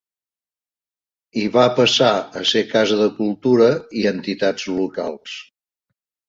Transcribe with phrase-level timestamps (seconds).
[1.41, 2.09] I va passar
[2.39, 3.69] a ser casa de cultura
[4.01, 5.37] i entitats locals.